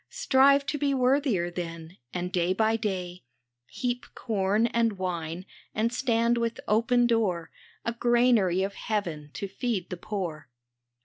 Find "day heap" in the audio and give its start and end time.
2.75-4.03